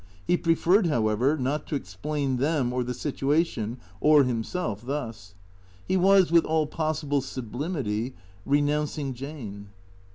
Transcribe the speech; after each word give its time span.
He 0.25 0.35
preferred, 0.35 0.87
however, 0.87 1.37
not 1.37 1.67
to 1.67 1.75
explain 1.75 2.39
tliem 2.39 2.71
or 2.71 2.83
the 2.83 2.95
situation 2.95 3.77
or 3.99 4.23
himself 4.23 4.83
thus. 4.83 5.35
He 5.87 5.95
was, 5.95 6.31
with 6.31 6.43
all 6.43 6.65
possible 6.65 7.21
sublimity, 7.21 8.15
renouncing 8.43 9.13
Jane. 9.13 9.69